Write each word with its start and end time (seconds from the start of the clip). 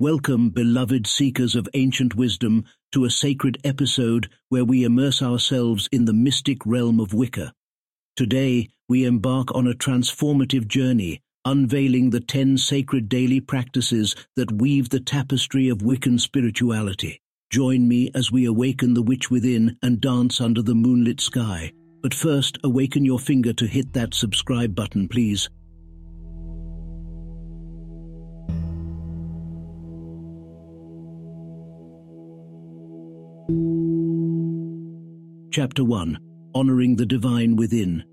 Welcome, 0.00 0.48
beloved 0.48 1.06
seekers 1.06 1.54
of 1.54 1.68
ancient 1.74 2.14
wisdom, 2.14 2.64
to 2.92 3.04
a 3.04 3.10
sacred 3.10 3.58
episode 3.64 4.30
where 4.48 4.64
we 4.64 4.82
immerse 4.82 5.20
ourselves 5.20 5.90
in 5.92 6.06
the 6.06 6.14
mystic 6.14 6.64
realm 6.64 7.00
of 7.00 7.12
Wicca. 7.12 7.52
Today, 8.16 8.70
we 8.88 9.04
embark 9.04 9.54
on 9.54 9.66
a 9.66 9.74
transformative 9.74 10.66
journey, 10.66 11.20
unveiling 11.44 12.08
the 12.08 12.20
ten 12.20 12.56
sacred 12.56 13.10
daily 13.10 13.40
practices 13.40 14.16
that 14.36 14.50
weave 14.50 14.88
the 14.88 15.00
tapestry 15.00 15.68
of 15.68 15.82
Wiccan 15.82 16.18
spirituality. 16.18 17.20
Join 17.50 17.86
me 17.86 18.10
as 18.14 18.32
we 18.32 18.46
awaken 18.46 18.94
the 18.94 19.02
witch 19.02 19.30
within 19.30 19.76
and 19.82 20.00
dance 20.00 20.40
under 20.40 20.62
the 20.62 20.74
moonlit 20.74 21.20
sky. 21.20 21.74
But 22.00 22.14
first, 22.14 22.56
awaken 22.64 23.04
your 23.04 23.18
finger 23.18 23.52
to 23.52 23.66
hit 23.66 23.92
that 23.92 24.14
subscribe 24.14 24.74
button, 24.74 25.08
please. 25.08 25.50
Chapter 35.52 35.82
1 35.82 36.18
Honoring 36.54 36.94
the 36.94 37.06
Divine 37.06 37.56
Within. 37.56 38.04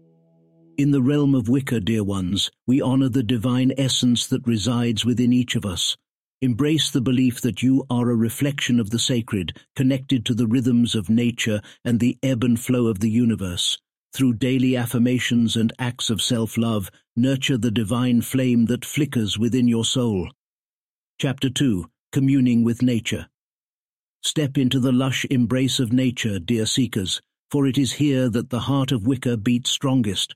In 0.78 0.90
the 0.90 1.04
realm 1.04 1.36
of 1.36 1.50
Wicca, 1.50 1.82
dear 1.82 2.04
ones, 2.04 2.50
we 2.66 2.82
honor 2.82 3.09
the 3.09 3.22
divine 3.22 3.72
essence 3.78 4.26
that 4.28 4.48
resides 4.48 5.05
within 5.05 5.31
each 5.31 5.55
of 5.55 5.66
us. 5.66 5.95
Embrace 6.42 6.90
the 6.90 7.02
belief 7.02 7.42
that 7.42 7.62
you 7.62 7.86
are 7.90 8.09
a 8.09 8.16
reflection 8.16 8.80
of 8.80 8.90
the 8.90 8.98
sacred, 8.98 9.55
connected 9.76 10.26
to 10.26 10.34
the 10.34 10.48
rhythms 10.48 10.95
of 10.95 11.09
nature 11.09 11.62
and 11.86 12.00
the 12.00 12.17
ebb 12.23 12.44
and 12.44 12.59
flow 12.59 12.88
of 12.88 13.00
the 13.00 13.09
universe. 13.09 13.78
Through 14.14 14.34
daily 14.34 14.76
affirmations 14.76 15.56
and 15.56 15.72
acts 15.78 16.09
of 16.09 16.22
self-love, 16.22 16.90
nurture 17.16 17.58
the 17.58 17.72
divine 17.72 18.22
flame 18.22 18.66
that 18.66 18.84
flickers 18.84 19.38
within 19.38 19.67
your 19.67 19.86
soul. 19.86 20.31
Chapter 21.20 21.52
2 21.52 21.86
Communing 22.12 22.64
with 22.64 22.81
Nature 22.81 23.28
Step 24.27 24.58
into 24.58 24.81
the 24.81 24.91
lush 24.91 25.26
embrace 25.31 25.80
of 25.80 25.94
nature, 25.94 26.38
dear 26.38 26.66
seekers, 26.66 27.22
for 27.50 27.66
it 27.66 27.78
is 27.78 27.94
here 27.94 28.30
that 28.30 28.50
the 28.50 28.59
heart 28.59 28.92
of 28.92 29.08
Wicca 29.08 29.38
beats 29.38 29.70
strongest. 29.70 30.36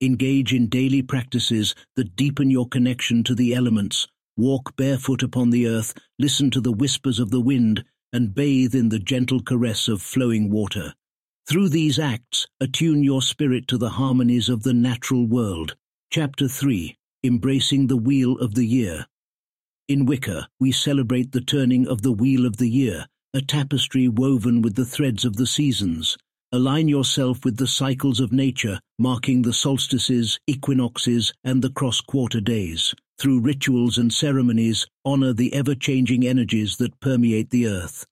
Engage 0.00 0.54
in 0.54 0.68
daily 0.68 1.02
practices 1.02 1.74
that 1.96 2.14
deepen 2.14 2.52
your 2.52 2.68
connection 2.68 3.24
to 3.24 3.34
the 3.34 3.52
elements, 3.52 4.06
walk 4.36 4.76
barefoot 4.76 5.24
upon 5.24 5.50
the 5.50 5.66
earth, 5.66 5.92
listen 6.20 6.52
to 6.52 6.60
the 6.60 6.70
whispers 6.70 7.18
of 7.18 7.32
the 7.32 7.40
wind, 7.40 7.84
and 8.12 8.32
bathe 8.32 8.76
in 8.76 8.90
the 8.90 9.00
gentle 9.00 9.42
caress 9.42 9.88
of 9.88 10.00
flowing 10.00 10.48
water. 10.48 10.94
Through 11.48 11.70
these 11.70 11.98
acts, 11.98 12.46
attune 12.60 13.02
your 13.02 13.22
spirit 13.22 13.66
to 13.66 13.76
the 13.76 13.90
harmonies 13.90 14.48
of 14.48 14.62
the 14.62 14.72
natural 14.72 15.26
world. 15.26 15.74
Chapter 16.12 16.46
3 16.46 16.96
Embracing 17.24 17.88
the 17.88 17.96
Wheel 17.96 18.38
of 18.38 18.54
the 18.54 18.66
Year 18.66 19.06
In 19.88 20.06
Wicca, 20.06 20.48
we 20.60 20.70
celebrate 20.70 21.32
the 21.32 21.40
turning 21.40 21.88
of 21.88 22.02
the 22.02 22.12
Wheel 22.12 22.46
of 22.46 22.58
the 22.58 22.68
Year, 22.70 23.06
a 23.34 23.40
tapestry 23.40 24.08
woven 24.08 24.60
with 24.60 24.74
the 24.74 24.84
threads 24.84 25.24
of 25.24 25.36
the 25.36 25.46
seasons. 25.46 26.18
Align 26.52 26.86
yourself 26.86 27.46
with 27.46 27.56
the 27.56 27.66
cycles 27.66 28.20
of 28.20 28.30
nature, 28.30 28.78
marking 28.98 29.40
the 29.40 29.54
solstices, 29.54 30.38
equinoxes, 30.46 31.32
and 31.42 31.62
the 31.62 31.70
cross-quarter 31.70 32.42
days. 32.42 32.94
Through 33.18 33.40
rituals 33.40 33.96
and 33.96 34.12
ceremonies, 34.12 34.86
honor 35.02 35.32
the 35.32 35.54
ever-changing 35.54 36.26
energies 36.26 36.76
that 36.76 37.00
permeate 37.00 37.48
the 37.48 37.68
earth. 37.68 38.04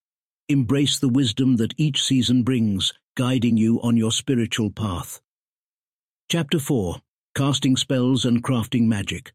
Embrace 0.49 0.99
the 0.99 1.11
wisdom 1.11 1.57
that 1.57 1.75
each 1.77 2.03
season 2.03 2.43
brings, 2.43 2.95
guiding 3.15 3.59
you 3.59 3.79
on 3.83 3.99
your 3.99 4.13
spiritual 4.13 4.71
path. 4.71 5.21
Chapter 6.31 6.59
4 6.59 6.97
Casting 7.35 7.77
Spells 7.77 8.25
and 8.25 8.43
Crafting 8.43 8.87
Magic 8.87 9.35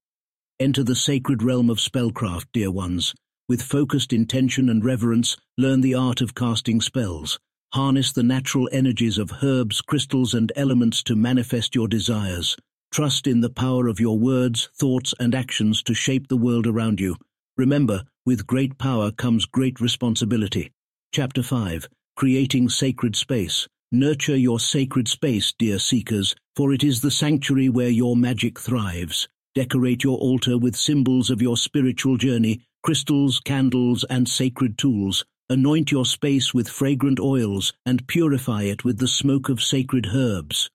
Enter 0.60 0.84
the 0.84 0.96
sacred 0.96 1.44
realm 1.44 1.70
of 1.70 1.78
spellcraft, 1.78 2.46
dear 2.54 2.72
ones. 2.72 3.14
With 3.48 3.62
focused 3.62 4.12
intention 4.12 4.70
and 4.70 4.84
reverence, 4.84 5.38
learn 5.56 5.82
the 5.82 5.94
art 5.94 6.20
of 6.20 6.34
casting 6.34 6.82
spells. 6.82 7.38
Harness 7.74 8.12
the 8.12 8.24
natural 8.24 8.68
energies 8.72 9.20
of 9.20 9.44
herbs, 9.44 9.82
crystals, 9.82 10.34
and 10.34 10.52
elements 10.56 11.04
to 11.04 11.16
manifest 11.16 11.76
your 11.76 11.88
desires. 11.88 12.58
Trust 12.92 13.28
in 13.28 13.42
the 13.42 13.52
power 13.52 13.88
of 13.88 14.00
your 14.00 14.18
words, 14.18 14.70
thoughts, 14.80 15.14
and 15.20 15.36
actions 15.36 15.84
to 15.84 15.94
shape 15.94 16.28
the 16.28 16.38
world 16.38 16.66
around 16.66 17.00
you. 17.00 17.18
Remember, 17.56 18.02
with 18.26 18.48
great 18.48 18.80
power 18.80 19.12
comes 19.12 19.46
great 19.46 19.80
responsibility. 19.80 20.72
Chapter 21.12 21.44
5 21.44 21.88
Creating 22.16 22.68
Sacred 22.68 23.16
Space 23.16 23.68
Nurture 23.92 24.36
your 24.36 24.60
sacred 24.60 25.08
space, 25.08 25.54
dear 25.60 25.78
seekers, 25.78 26.36
for 26.56 26.74
it 26.74 26.84
is 26.84 27.02
the 27.02 27.12
sanctuary 27.12 27.70
where 27.70 27.90
your 27.90 28.16
magic 28.16 28.60
thrives. 28.60 29.28
Decorate 29.54 30.04
your 30.04 30.18
altar 30.18 30.58
with 30.58 30.76
symbols 30.76 31.30
of 31.30 31.42
your 31.42 31.56
spiritual 31.56 32.18
journey, 32.18 32.62
crystals, 32.86 33.40
candles, 33.40 34.06
and 34.12 34.30
sacred 34.30 34.78
tools. 34.78 35.26
Anoint 35.50 35.92
your 35.92 36.06
space 36.06 36.54
with 36.54 36.70
fragrant 36.70 37.20
oils 37.20 37.74
and 37.84 38.08
purify 38.08 38.62
it 38.62 38.86
with 38.86 39.00
the 39.00 39.08
smoke 39.08 39.50
of 39.50 39.60
sacred 39.60 40.10
herbs. 40.14 40.70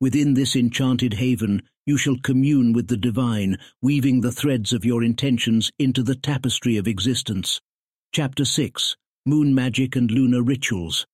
Within 0.00 0.34
this 0.34 0.56
enchanted 0.56 1.14
haven, 1.14 1.62
you 1.86 1.96
shall 1.96 2.16
commune 2.24 2.72
with 2.72 2.88
the 2.88 2.96
divine, 2.96 3.56
weaving 3.80 4.20
the 4.20 4.32
threads 4.32 4.72
of 4.72 4.84
your 4.84 5.04
intentions 5.04 5.70
into 5.78 6.02
the 6.02 6.16
tapestry 6.16 6.76
of 6.76 6.88
existence. 6.88 7.60
Chapter 8.12 8.44
6 8.44 8.96
Moon 9.24 9.54
Magic 9.54 9.94
and 9.94 10.10
Lunar 10.10 10.42
Rituals 10.42 11.06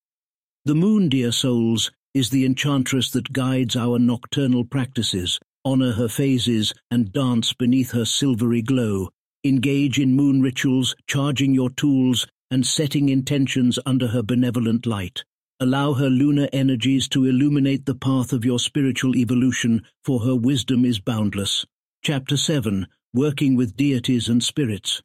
The 0.64 0.74
moon, 0.74 1.10
dear 1.10 1.32
souls, 1.32 1.90
is 2.14 2.30
the 2.30 2.46
enchantress 2.46 3.10
that 3.10 3.34
guides 3.34 3.76
our 3.76 3.98
nocturnal 3.98 4.64
practices. 4.64 5.38
Honor 5.66 5.92
her 5.92 6.08
phases 6.08 6.72
and 6.90 7.12
dance 7.12 7.52
beneath 7.52 7.90
her 7.90 8.06
silvery 8.06 8.62
glow. 8.62 9.10
Engage 9.42 9.98
in 9.98 10.14
moon 10.14 10.42
rituals, 10.42 10.94
charging 11.06 11.54
your 11.54 11.70
tools 11.70 12.26
and 12.50 12.66
setting 12.66 13.08
intentions 13.08 13.78
under 13.86 14.08
her 14.08 14.22
benevolent 14.22 14.84
light. 14.84 15.24
Allow 15.60 15.94
her 15.94 16.10
lunar 16.10 16.46
energies 16.52 17.08
to 17.08 17.24
illuminate 17.24 17.86
the 17.86 17.94
path 17.94 18.34
of 18.34 18.44
your 18.44 18.58
spiritual 18.58 19.16
evolution, 19.16 19.82
for 20.04 20.20
her 20.20 20.36
wisdom 20.36 20.84
is 20.84 21.00
boundless. 21.00 21.64
Chapter 22.02 22.36
7 22.36 22.86
Working 23.14 23.56
with 23.56 23.76
Deities 23.76 24.28
and 24.28 24.44
Spirits 24.44 25.00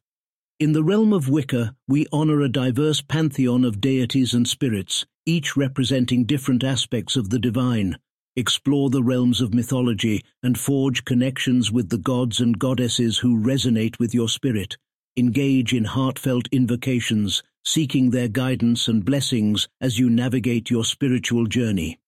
In 0.60 0.72
the 0.72 0.84
realm 0.84 1.14
of 1.14 1.30
Wicca, 1.30 1.74
we 1.88 2.06
honor 2.12 2.42
a 2.42 2.48
diverse 2.50 3.00
pantheon 3.00 3.64
of 3.64 3.80
deities 3.80 4.34
and 4.34 4.46
spirits, 4.46 5.06
each 5.24 5.56
representing 5.56 6.26
different 6.26 6.62
aspects 6.62 7.16
of 7.16 7.30
the 7.30 7.38
divine. 7.38 7.96
Explore 8.38 8.90
the 8.90 9.02
realms 9.02 9.40
of 9.40 9.54
mythology 9.54 10.22
and 10.42 10.58
forge 10.58 11.06
connections 11.06 11.72
with 11.72 11.88
the 11.88 11.96
gods 11.96 12.38
and 12.38 12.58
goddesses 12.58 13.16
who 13.16 13.40
resonate 13.40 13.98
with 13.98 14.12
your 14.12 14.28
spirit. 14.28 14.76
Engage 15.16 15.72
in 15.72 15.84
heartfelt 15.84 16.46
invocations, 16.52 17.42
seeking 17.64 18.10
their 18.10 18.28
guidance 18.28 18.88
and 18.88 19.06
blessings 19.06 19.68
as 19.80 19.98
you 19.98 20.10
navigate 20.10 20.68
your 20.68 20.84
spiritual 20.84 21.46
journey. 21.46 21.98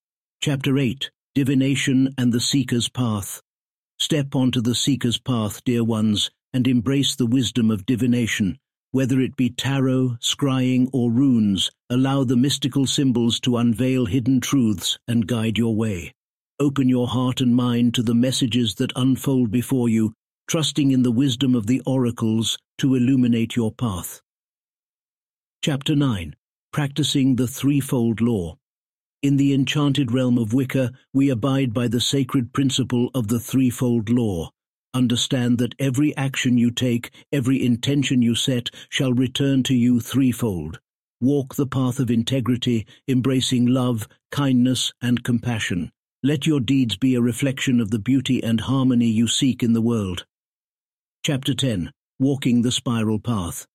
Chapter 0.42 0.76
8 0.76 1.10
Divination 1.34 2.14
and 2.18 2.30
the 2.30 2.40
Seeker's 2.40 2.90
Path 2.90 3.40
Step 3.98 4.34
onto 4.36 4.60
the 4.60 4.74
Seeker's 4.74 5.16
Path, 5.18 5.64
dear 5.64 5.82
ones, 5.82 6.30
and 6.52 6.68
embrace 6.68 7.16
the 7.16 7.24
wisdom 7.24 7.70
of 7.70 7.86
divination. 7.86 8.58
Whether 8.90 9.18
it 9.20 9.34
be 9.34 9.48
tarot, 9.48 10.18
scrying, 10.20 10.90
or 10.92 11.10
runes, 11.10 11.70
allow 11.88 12.24
the 12.24 12.36
mystical 12.36 12.84
symbols 12.86 13.40
to 13.40 13.56
unveil 13.56 14.04
hidden 14.04 14.42
truths 14.42 14.98
and 15.08 15.26
guide 15.26 15.56
your 15.56 15.74
way. 15.74 16.12
Open 16.60 16.88
your 16.88 17.06
heart 17.06 17.40
and 17.40 17.54
mind 17.54 17.94
to 17.94 18.02
the 18.02 18.16
messages 18.16 18.74
that 18.76 18.90
unfold 18.96 19.48
before 19.48 19.88
you, 19.88 20.12
trusting 20.48 20.90
in 20.90 21.04
the 21.04 21.12
wisdom 21.12 21.54
of 21.54 21.68
the 21.68 21.80
oracles 21.86 22.58
to 22.78 22.96
illuminate 22.96 23.54
your 23.54 23.70
path. 23.70 24.20
Chapter 25.62 25.94
9 25.94 26.34
Practicing 26.72 27.36
the 27.36 27.46
Threefold 27.46 28.20
Law 28.20 28.56
In 29.22 29.36
the 29.36 29.54
enchanted 29.54 30.10
realm 30.10 30.36
of 30.36 30.52
Wicca, 30.52 30.90
we 31.14 31.30
abide 31.30 31.72
by 31.72 31.86
the 31.86 32.00
sacred 32.00 32.52
principle 32.52 33.08
of 33.14 33.28
the 33.28 33.38
threefold 33.38 34.10
law. 34.10 34.50
Understand 34.92 35.58
that 35.58 35.76
every 35.78 36.16
action 36.16 36.58
you 36.58 36.72
take, 36.72 37.12
every 37.32 37.64
intention 37.64 38.20
you 38.20 38.34
set, 38.34 38.68
shall 38.88 39.12
return 39.12 39.62
to 39.62 39.76
you 39.76 40.00
threefold. 40.00 40.80
Walk 41.20 41.54
the 41.54 41.68
path 41.68 42.00
of 42.00 42.10
integrity, 42.10 42.84
embracing 43.06 43.66
love, 43.66 44.08
kindness, 44.32 44.92
and 45.00 45.22
compassion. 45.22 45.92
Let 46.24 46.48
your 46.48 46.58
deeds 46.58 46.96
be 46.96 47.14
a 47.14 47.20
reflection 47.20 47.78
of 47.78 47.92
the 47.92 48.00
beauty 48.00 48.42
and 48.42 48.60
harmony 48.60 49.06
you 49.06 49.28
seek 49.28 49.62
in 49.62 49.72
the 49.72 49.80
world. 49.80 50.26
Chapter 51.24 51.54
10 51.54 51.92
Walking 52.18 52.62
the 52.62 52.72
Spiral 52.72 53.20
Path 53.20 53.68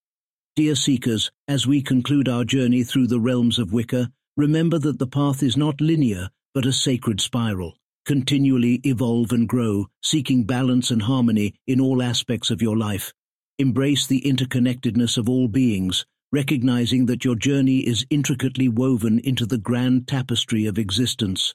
Dear 0.58 0.76
seekers, 0.76 1.32
as 1.48 1.66
we 1.66 1.82
conclude 1.82 2.28
our 2.28 2.44
journey 2.44 2.84
through 2.84 3.08
the 3.08 3.22
realms 3.22 3.60
of 3.60 3.72
Wicca, 3.72 4.12
remember 4.36 4.78
that 4.78 5.00
the 5.00 5.08
path 5.08 5.42
is 5.42 5.56
not 5.56 5.80
linear, 5.80 6.32
but 6.54 6.66
a 6.66 6.74
sacred 6.74 7.22
spiral. 7.22 7.78
Continually 8.06 8.82
evolve 8.84 9.32
and 9.32 9.48
grow, 9.48 9.88
seeking 10.02 10.44
balance 10.44 10.92
and 10.92 11.04
harmony 11.04 11.54
in 11.66 11.80
all 11.80 12.04
aspects 12.04 12.52
of 12.52 12.62
your 12.62 12.76
life. 12.76 13.14
Embrace 13.58 14.06
the 14.06 14.20
interconnectedness 14.20 15.18
of 15.18 15.30
all 15.30 15.48
beings, 15.48 16.06
recognizing 16.34 17.06
that 17.06 17.24
your 17.24 17.36
journey 17.36 17.88
is 17.88 18.06
intricately 18.10 18.68
woven 18.68 19.20
into 19.20 19.46
the 19.46 19.58
grand 19.58 20.10
tapestry 20.10 20.66
of 20.66 20.78
existence. 20.78 21.54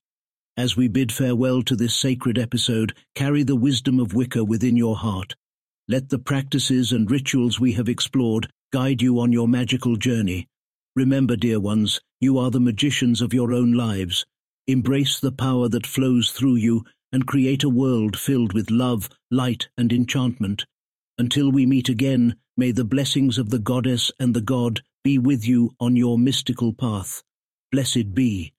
As 0.58 0.76
we 0.76 0.88
bid 0.88 1.12
farewell 1.12 1.62
to 1.62 1.76
this 1.76 1.94
sacred 1.94 2.37
episode, 2.37 2.93
carry 3.14 3.44
the 3.44 3.55
wisdom 3.55 4.00
of 4.00 4.12
Wicca 4.12 4.43
within 4.43 4.76
your 4.76 4.96
heart. 4.96 5.37
Let 5.87 6.08
the 6.08 6.19
practices 6.19 6.90
and 6.90 7.08
rituals 7.08 7.60
we 7.60 7.75
have 7.75 7.88
explored 7.88 8.50
guide 8.72 9.00
you 9.00 9.20
on 9.20 9.31
your 9.31 9.46
magical 9.46 9.94
journey. 9.94 10.49
Remember, 10.96 11.37
dear 11.37 11.60
ones, 11.60 12.00
you 12.20 12.38
are 12.38 12.50
the 12.50 12.58
magicians 12.58 13.22
of 13.22 13.32
your 13.32 13.52
own 13.52 13.70
lives. 13.70 14.26
Embrace 14.66 15.20
the 15.20 15.31
power 15.31 15.69
that 15.69 15.87
flows 15.87 16.32
through 16.32 16.56
you 16.56 16.84
and 17.12 17.25
create 17.25 17.62
a 17.62 17.69
world 17.69 18.19
filled 18.19 18.52
with 18.52 18.69
love, 18.69 19.08
light, 19.31 19.69
and 19.78 19.93
enchantment. 19.93 20.66
Until 21.19 21.52
we 21.52 21.66
meet 21.66 21.88
again, 21.88 22.34
may 22.56 22.72
the 22.72 22.84
blessings 22.84 23.38
of 23.38 23.50
the 23.50 23.60
goddess 23.60 24.10
and 24.19 24.34
the 24.34 24.40
god 24.40 24.81
be 25.05 25.19
with 25.19 25.46
you 25.46 25.70
on 25.78 25.94
your 25.94 26.19
mystical 26.19 26.72
path. 26.72 27.22
Blessed 27.70 28.12
be. 28.12 28.55